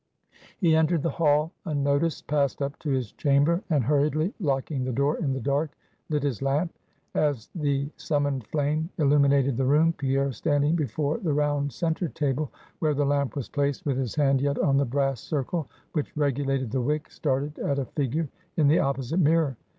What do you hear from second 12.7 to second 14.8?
where the lamp was placed, with his hand yet on